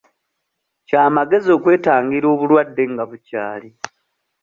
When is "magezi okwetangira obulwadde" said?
1.15-2.83